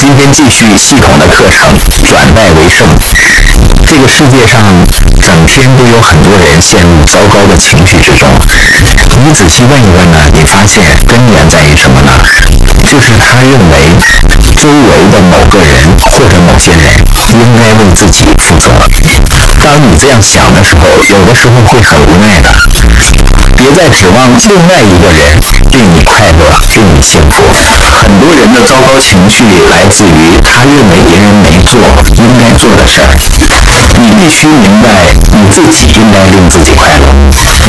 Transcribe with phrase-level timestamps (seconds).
[0.00, 1.74] 今天继续系统的课程，
[2.08, 2.86] 转败为胜。
[3.84, 4.62] 这个世界上
[5.26, 8.30] 整天都有很多人陷入糟糕的情绪之中。
[9.24, 12.12] 你仔细问一问呢，你发现根源在于什么呢？
[12.90, 13.90] 就是他认为
[14.54, 16.94] 周围的某个人或者某些人
[17.42, 18.70] 应该为自己负责。
[19.64, 22.48] 当你这样想的时候，有的时候会很无奈的。
[23.58, 25.34] 别再指望另外一个人
[25.74, 27.42] 令你快乐，令你幸福。
[27.98, 31.74] 很多人的糟糕情绪来自于他认为别人没做
[32.22, 33.10] 应该做的事儿。
[33.98, 37.10] 你必须明白，你自己应该令自己快乐，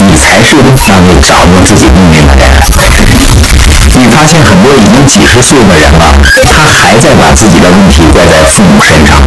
[0.06, 2.46] 你才是能够掌握自己命运的人。
[3.98, 9.18] 你发现很多已经几十岁的人了，他还在把自己的问题怪在父母身上，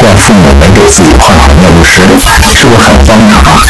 [0.00, 2.06] 怪父母没给自己换好尿不湿，
[2.64, 3.60] 是不是很荒唐？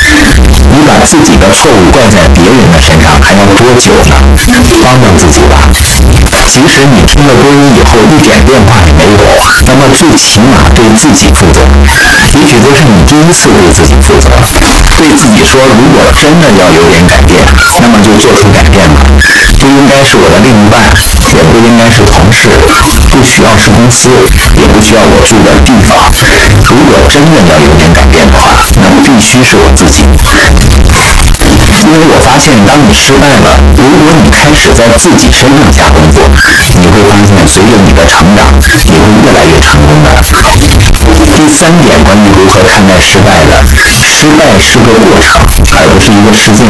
[0.70, 4.22] 你把自己的错误怪在别人的身上，还要多久呢？
[4.82, 5.66] 帮帮自己吧。
[6.46, 9.26] 即使你听了播音以后一点变化也没有，
[9.66, 11.66] 那么最起码对自己负责。
[12.38, 14.30] 也许这是你第一次对自己负责，
[15.02, 17.42] 对自己说：如果真的要有点改变，
[17.82, 19.02] 那么就做出改变吧。
[19.58, 20.86] 不应该是我的另一半，
[21.34, 22.48] 也不应该是同事，
[23.10, 24.10] 不需要是公司，
[24.54, 26.12] 也不需要我住的地方。
[26.62, 27.83] 如果真的要有点，
[29.04, 30.00] 必须是我自己。
[31.84, 36.24] 因为我发现，当你失败了，如果你开始在自己身上下功夫，
[36.80, 38.48] 你会发现，随着你的成长，
[38.88, 40.08] 你会越来越成功的。
[40.24, 45.44] 第三点，关于如何看待失败的，失败是个过程，
[45.76, 46.64] 而不是一个事件。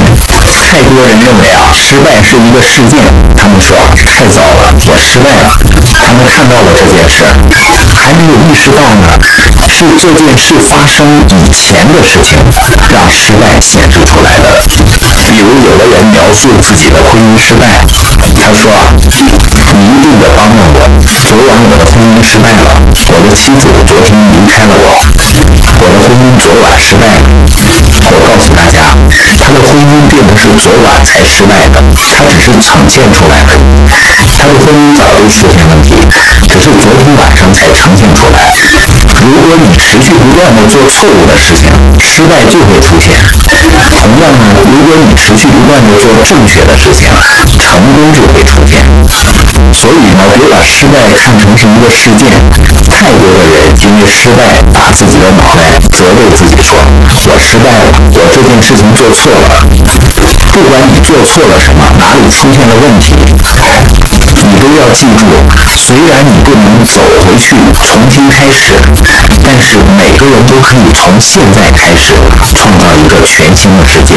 [0.66, 5.60] 太多人认为啊，失败是一个事件，他们说太早了，我失败了。
[5.94, 7.22] 他们看到了这件事，
[8.15, 9.19] 没有意识到呢，
[9.67, 12.39] 是这件事发生以前的事情，
[12.93, 14.47] 让失败显示出来的。
[15.31, 17.83] 比如，有的人描述自己的婚姻失败，
[18.39, 20.79] 他说啊，你一定得帮帮我，
[21.29, 22.79] 昨晚我的婚姻失败了，
[23.11, 24.87] 我的妻子昨天离开了我，
[25.83, 27.27] 我的婚姻昨晚失败了。
[28.05, 28.95] 我告诉大家，
[29.41, 33.63] 他的婚姻并不是昨晚才失败的，他只是呈现出来而已。
[34.39, 35.95] 他的婚姻早就出现问题，
[37.73, 38.52] 呈现出来。
[39.25, 41.70] 如果你持续不断的做错误的事情，
[42.01, 43.17] 失败就会出现。
[44.02, 47.08] 同样呢，如果你持续不断的做正确的事情，
[47.57, 48.85] 成功就会出现。
[49.73, 52.30] 所以呢，别把失败看成是一个事件。
[52.85, 56.79] 太多的人因为失败打自己的脑袋，责备自己说
[57.29, 59.64] ：“我失败了，我这件事情做错了。”
[60.55, 65.24] 不管你做错了什么，哪里出现了问题，你都要记住。
[65.86, 66.85] 虽然你不能
[67.44, 67.50] 去
[67.92, 68.72] 重新开始，
[69.42, 72.14] 但是每个人都可以从现在开始
[72.50, 74.14] 创造一个全新的世界。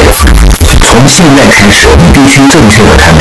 [0.89, 3.16] 从现在开始，你必须正确的看。